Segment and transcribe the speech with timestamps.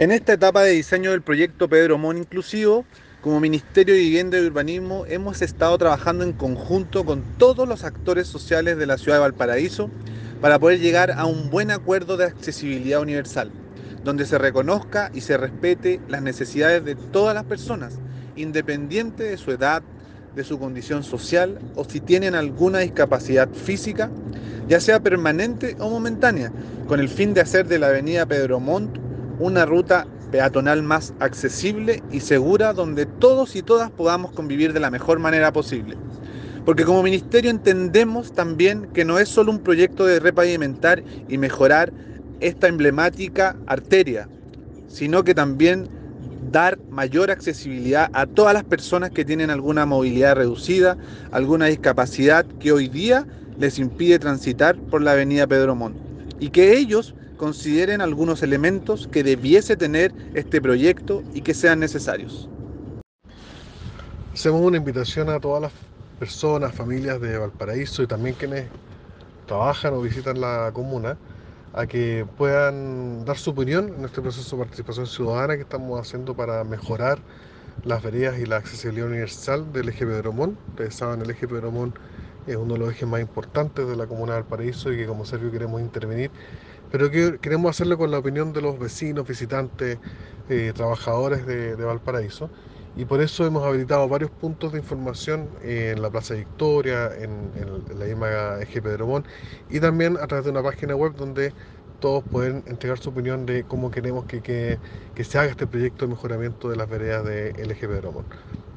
[0.00, 2.86] En esta etapa de diseño del proyecto Pedro Mon Inclusivo,
[3.20, 8.26] como Ministerio de Vivienda y Urbanismo hemos estado trabajando en conjunto con todos los actores
[8.26, 9.90] sociales de la ciudad de Valparaíso
[10.40, 13.50] para poder llegar a un buen acuerdo de accesibilidad universal,
[14.02, 17.98] donde se reconozca y se respete las necesidades de todas las personas,
[18.36, 19.82] independiente de su edad,
[20.34, 24.10] de su condición social o si tienen alguna discapacidad física,
[24.66, 26.50] ya sea permanente o momentánea,
[26.88, 28.99] con el fin de hacer de la avenida Pedro Montt
[29.40, 34.90] una ruta peatonal más accesible y segura donde todos y todas podamos convivir de la
[34.90, 35.96] mejor manera posible.
[36.64, 41.92] Porque como ministerio entendemos también que no es solo un proyecto de repavimentar y mejorar
[42.40, 44.28] esta emblemática arteria,
[44.86, 45.88] sino que también
[46.50, 50.96] dar mayor accesibilidad a todas las personas que tienen alguna movilidad reducida,
[51.30, 53.26] alguna discapacidad que hoy día
[53.58, 55.96] les impide transitar por la avenida Pedro Montt.
[56.40, 62.50] Y que ellos consideren algunos elementos que debiese tener este proyecto y que sean necesarios.
[64.34, 65.72] Hacemos una invitación a todas las
[66.18, 68.66] personas, familias de Valparaíso y también quienes
[69.46, 71.16] trabajan o visitan la comuna
[71.72, 76.34] a que puedan dar su opinión en este proceso de participación ciudadana que estamos haciendo
[76.34, 77.20] para mejorar
[77.84, 80.58] las veredas y la accesibilidad universal del eje Pedromón.
[80.72, 81.94] Ustedes saben, el eje Pedromón
[82.46, 85.24] es uno de los ejes más importantes de la comuna de Valparaíso y que como
[85.24, 86.30] Servio queremos intervenir
[86.90, 89.98] pero que queremos hacerlo con la opinión de los vecinos, visitantes,
[90.48, 92.50] eh, trabajadores de, Valparaíso.
[92.96, 97.52] Y por eso hemos habilitado varios puntos de información en la Plaza Victoria, en,
[97.96, 99.24] la misma Eje Pedromón,
[99.70, 101.52] y también a través de una página web donde
[102.00, 106.14] todos pueden entregar su opinión de cómo queremos que, que, se haga este proyecto de
[106.14, 108.24] mejoramiento de las veredas del Eje Pedromón.